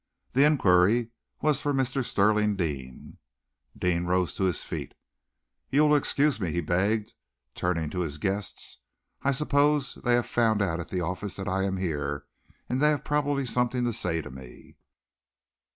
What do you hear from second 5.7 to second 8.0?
will excuse me?" he begged, turning to